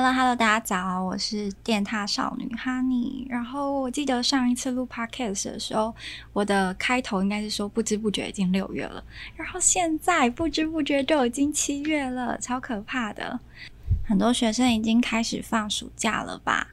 [0.00, 3.26] Hello Hello，大家早，我是电踏少女 Honey。
[3.28, 5.92] 然后我记得上一次录 Podcast 的时候，
[6.32, 9.02] 我的开头应该是说不知不觉已经六月了，
[9.34, 13.40] 然后现在不知不觉就已经七月了，超可怕的。
[14.06, 16.68] 很多学生已经开始放暑假了吧？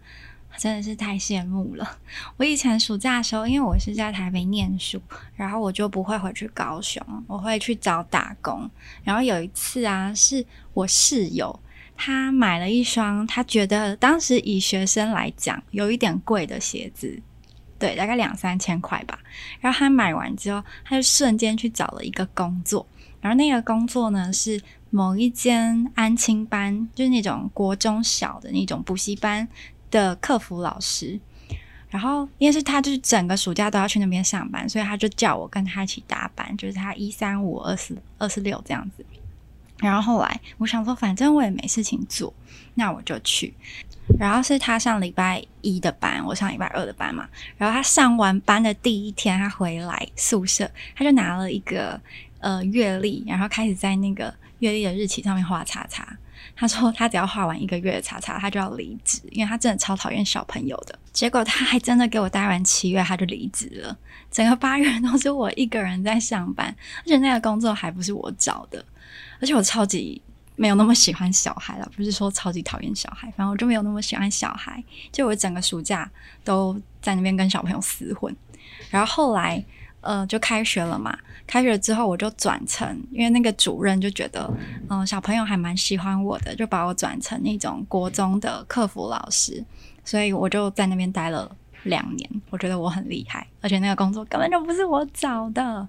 [0.60, 1.98] 真的是太羡慕了。
[2.38, 5.02] 我以前暑假的时候，因为我是在台北念书，
[5.36, 8.70] 然后我就不会回去高雄，我会去找打工。
[9.04, 10.46] 然后有一次啊，是
[10.76, 11.60] 我室友。
[11.98, 17.20] 他买了一双，他觉得当时以学生来讲有一点贵的鞋子，
[17.80, 19.18] 对，大概两三千块吧。
[19.60, 22.86] 然后他买完之后，他就瞬间去找了一个工作，
[23.22, 29.48] 然后那个工作呢是某一间安亲班，就是那种国中小的那种补习班
[29.90, 31.20] 的客服老师。
[31.90, 39.06] 然后因为是他就是整个暑假都要去那边上班，所以他就叫我跟他一起搭班，就是他一三五二四二四六这样子。
[39.80, 42.34] 然后后来我想说，反正我也没事情做，
[42.76, 43.54] 那我就去。
[44.20, 47.28] 然后是他上礼拜一的班，我上礼拜二的班嘛。
[47.58, 52.00] 然后他上完班的第一天，他回来宿舍，他就拿了一个
[52.40, 56.08] 呃月历，然后开始在那个月历的日期上面画叉叉。
[56.56, 60.98] 他说他只要画完一个月的叉叉，他就要离职，因为他真的超讨厌小朋友的。
[61.12, 63.98] 结果他还真的给我待完七月，他就离职了。
[64.32, 68.84] 整个八月都是我一个人在上班，而且那个工作还不是我找的。
[69.40, 70.22] 而且我超级
[70.56, 74.84] 没有那么喜欢小孩了，不是说超级讨厌小孩，反正我就没有那么喜欢小孩。
[75.12, 76.10] 就我整个暑假
[76.44, 78.36] 都在那边跟小朋友厮混，
[78.90, 79.64] 然后后来
[80.06, 84.50] 呃就开学了嘛，开学之后我就转成，因为那个主任就觉得
[84.90, 89.64] 嗯、小朋友还蛮喜欢我的，就把我转成那种国中的客服老师，
[90.04, 91.54] 所以我就在那边待了
[91.84, 92.30] 两年。
[92.50, 95.88] 我觉得我很厉害，而且那个工作根本就不是我找的。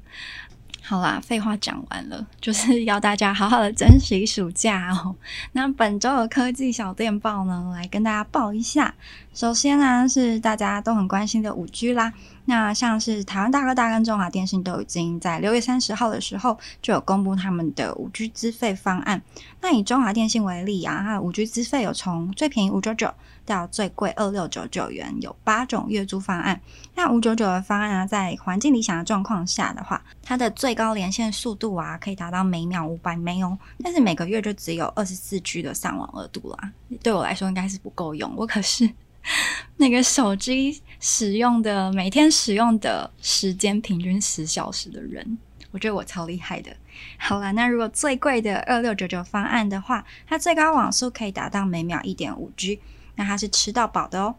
[0.88, 5.16] 好啦，废话讲完了，就是要大家好好的珍惜暑假哦。
[5.50, 8.94] 那本周的科技小电报呢，来跟大家报一下。
[9.34, 12.12] 首先呢，是大家都很关心的五 G 啦。
[12.44, 19.20] 那像是台湾大哥大跟中华电信都已经在六月三十号的时候就有公布他们的五 G 资费方案。
[19.60, 23.12] 那以中华电信为例啊，它的五 G 资费有从最便宜五九九
[23.46, 26.60] 到最贵二六九九元，有八种月租方案。
[26.94, 33.58] 那五九九的方案啊，在环境理想的状况下的话，它的最高连线速度啊，可以达到每秒五百 M 哦。
[33.82, 38.30] 但是每个月就只有二十四 G 的上网额度啦，对我来说应该是不够用。
[38.36, 38.90] 我可是。
[39.78, 45.36] 那个手机使用的每天使用的时间平均十小时的人，
[45.72, 46.70] 我觉得我超厉害的。
[47.18, 52.80] 好啦，那如果最贵的二六九九方案的话，它最高网速可以达到每秒一点五 G，
[53.16, 54.36] 那它是吃到饱的哦。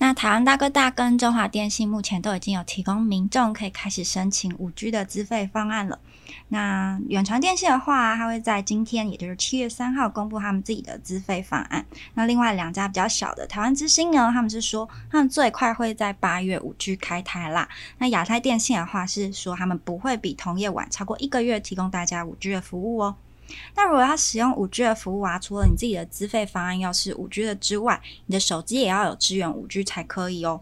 [0.00, 5.98] 那台湾大哥大跟中华电信目前都已经有提供民众可以开始申请五 G 的资费方案了。
[6.50, 11.84] 那远传电信的话，它会在今天，也就是七月三号公布他们自己的资费方案。
[12.14, 17.68] 那另外两家比较小的台湾之星呢，他们是说他们最快会在八月五 G 开台啦。
[17.98, 23.16] 那亚太电信的话是说他们不会比同业晚超过一个月提供大家五 G 的服务哦。
[23.74, 30.60] 那如果要使用五 G 的服务啊，除了你自己的资费方案要是五 G 的之外，你的手机也要有支援五 G 才可以哦。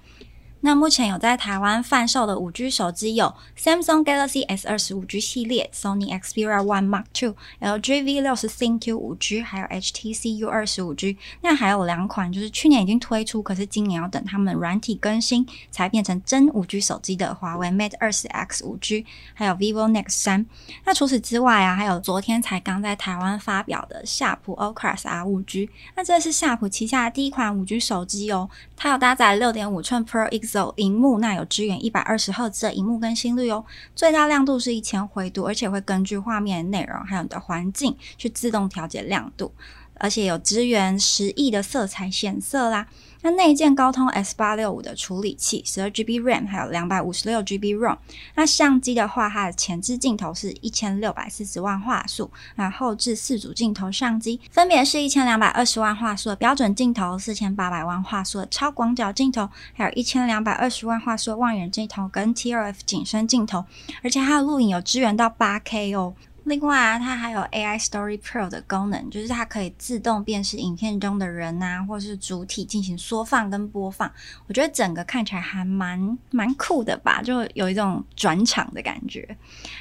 [0.66, 8.48] 那目前有在台湾贩售的五 G 手机有 Samsung Galaxy S 二十五 G 系列、Sony Xperia One Mark Two、LG V 六十
[8.48, 11.18] ThinQ 五 G，还有 HTC U 二十五 G。
[11.42, 20.44] 那还有两款就是去年已经推出，可是今年要等他们软体更新才变成真五 G 手机的华为 Mate 二十 X 五 G，还有 vivo Nex 三。
[20.84, 25.70] 那除此之外啊，还有昨天才刚在台湾发表的夏普 Ocras R 五 G。
[25.94, 30.55] 那这是夏普旗下的第一款五 G 手机哦，它有搭载六点五寸 Pro X。
[30.56, 33.62] 走荧幕，那有支援一百二十赫兹的荧幕更新率哦，
[33.94, 39.52] 最大亮度是一千辉度，而且会根据画面内容还有你的环境去自动调节亮度。
[39.98, 42.86] 而且有支援十亿的色彩显色啦。
[43.22, 47.96] 那内建高通 S 八六五的处理器，十二 GB RAM，还有两百五十六 GB ROM。
[48.34, 63.64] 那相机的话，它的前置镜头是一千六百四十万画素，那后置四组镜头相机分别是一千两百二十万画素的标准镜头，四千八百万画素的超广角镜头，还有一千两百二十万画素的望远镜头跟 T R F 景深镜头。
[64.02, 66.14] 而且它的录影有支援到八 K 哦。
[66.46, 74.08] 另外啊，它还有 AI Story Pro 的功能，就是它可以自动辨识影片中的人啊，或是主体进行缩放跟播放。
[74.46, 79.36] 我觉得整个看起来还蛮蛮酷的吧，就有一种转场的感觉。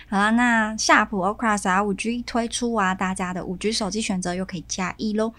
[0.10, 5.32] 好啦，那夏普 Ocras R5G 推出啊，大家的 5G 手机选择又可以加一喽。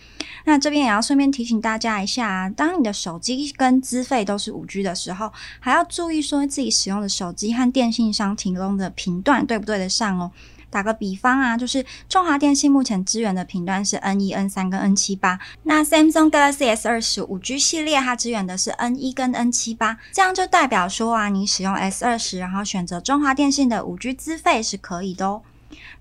[0.45, 10.31] 那这边也要顺便提醒大家一下啊，当你的手机跟资费都是 5G 的时候，还要注意说自己使用的手机和电信商提供的频段对不对得上哦。
[10.77, 21.73] 打个比方啊，就是中华电信目前支援的频段是 N 一、N 三跟 N 七八，那 Samsung Galaxy S 二十五 G 系列它支援的是 N 一跟 N 七八，这样就代表说啊，你使用
[21.73, 25.41] S 二十，然后选择中华电信的五 G 资费是可以的哦。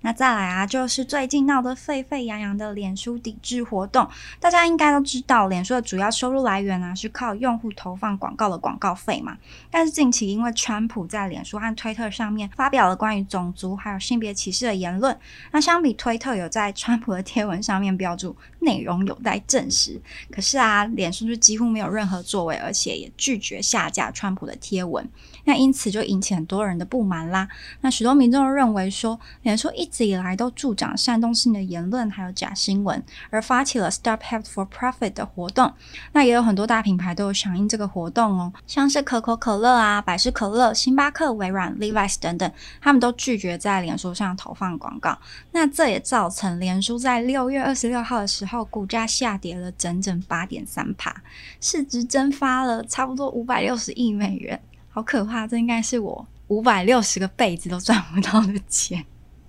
[0.02, 4.08] 那再来啊，就是最近闹得沸沸扬扬的脸书抵制活动，
[4.38, 9.36] 大家应该都知道，脸书的主要收入来源啊是靠用户投放广告的广告费嘛。
[9.70, 15.18] 但是近期因为川普在脸书和推特上面发表了关于种族还有性别歧视的言论，
[15.50, 20.00] 那相比推特有在川普的贴文上面标注内容有待证实，
[20.30, 25.08] 可是啊，脸书就几乎没有任何作为，而且也拒绝下架川普的贴文，
[25.44, 27.48] 那因此就引起很多人的不满啦。
[27.80, 35.72] 那许多民众都认为说，脸书一直以来都助长煽动性的言论，还有假新闻，而发起了 Stop Hate for Profit 的活动。
[36.12, 42.52] 那也有很多大品牌都有响应这个活动哦，像是可口可乐啊、百事可乐、星巴克、微软、Levi's 等等，
[42.82, 45.16] 他们都拒绝在脸书上投放广告。
[45.52, 51.22] 那这也造成脸书在六月二十六号的时候，股价下跌了整整八点三趴，
[51.62, 54.60] 市值蒸发了差不多五百六十亿美元，
[54.90, 55.46] 好可怕！
[55.46, 59.02] 这应该是我五百六十个辈子都赚不到的钱。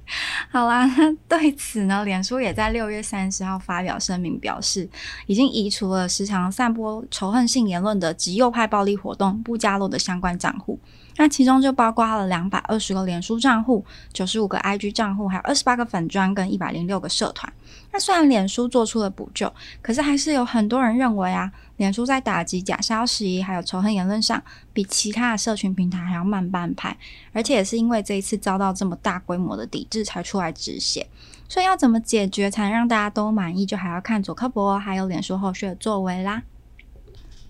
[0.50, 0.90] 好啦，
[1.28, 4.90] 对此呢，脸书也在六月三十号发表声明，表示
[5.26, 10.80] 已经移除了时常散播仇恨性言论的极右派暴力活动不加入的相关账户。
[11.18, 13.84] 那其中就包括了两百二十个脸书账户、
[14.14, 17.52] 九十五个 IG 账户，还有二十八个粉专跟一百零六个社团。
[17.92, 24.42] 那虽然脸书做出了补救，可是还是有很多人认为啊，脸书在打击假消息还有仇恨言论上，
[24.72, 26.96] 比其他的社群平台还要慢半拍。
[27.34, 31.08] 而且也是因为这一次遭到这么大规模的抵制，才出来止血。
[31.50, 36.44] 所以要怎么解决才能让大家都满意，就还要看佐克柏还有脸书后续的作为啦。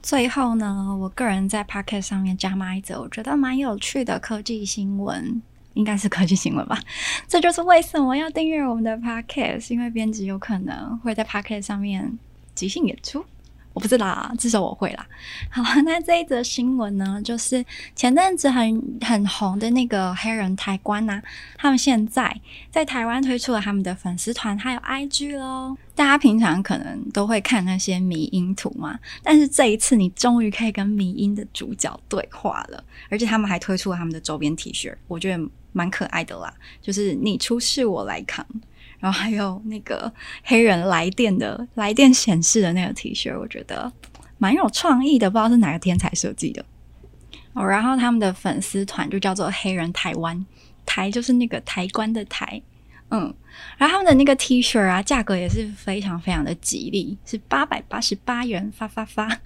[0.02, 5.42] 最后呢，我个人在 Pocket 上面加码一则，我觉得蛮有趣的科技新闻，
[5.74, 6.80] 应该是科技新闻吧。
[7.28, 12.18] 这就是为什么要订阅我们的 Podcast，因为编辑有可能会在 Podcast 上面
[12.56, 13.26] 即兴演出。
[13.78, 15.06] 我不知道啊，至少我会啦。
[15.54, 17.64] 好，那这一则新闻呢，就是
[17.96, 21.22] 前阵子很很红的那个黑人抬棺呐，
[21.56, 22.36] 他们现在
[22.72, 25.78] 在台湾推出了他们的粉丝团，还有 IG 喽。
[25.94, 36.52] 大家平常可能都会看那些迷因图嘛，但是这一次你终于可以跟迷因的主角对话了，而且他们还推出了他们的周边 T 恤，我觉得蛮可爱的啦，
[36.82, 38.44] 就是你出事我来扛。
[39.00, 40.12] 然后还有那个
[40.44, 43.92] 黑人来电的来电显示的那个 T 恤，我觉得
[44.38, 46.66] 蛮有创意的，不知道是哪个天才设计的
[47.54, 47.66] 哦。
[47.66, 50.46] 然后他们的粉丝团就叫做“黑人台湾”，
[50.86, 52.62] 台就是那个台湾的台，
[53.10, 53.34] 嗯。
[53.78, 59.40] 然后他们的那个 T 恤啊，价格也是非常非常的吉利，是八百八十八元发发发。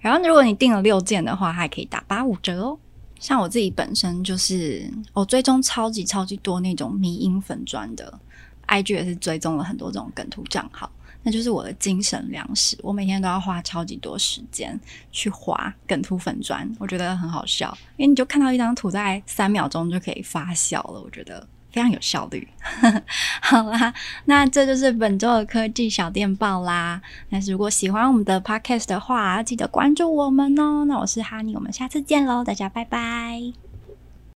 [0.00, 2.78] 然后如果你订了六件的话，还可以打八五折哦。
[3.18, 8.20] 像我自己本身就是我追踪超级超级多那种迷因粉砖的。
[8.68, 10.90] IG 也是追踪了很多这种梗图账号，
[11.22, 12.76] 那就是我的精神粮食。
[12.82, 14.78] 我每天都要花超级多时间
[15.10, 22.46] 去划梗图粉专，我觉得很好笑，因为你就看到一张图在三秒钟就可以发笑了，我觉得非常有效率。
[23.40, 23.92] 好啦，
[24.26, 27.00] 那这就是本周的科技小电报啦。
[27.30, 30.84] 那如果喜欢我们的 Podcast 的话，记得关注我们哦。
[30.84, 33.63] 那我是哈尼，我们下次见喽，大家拜拜。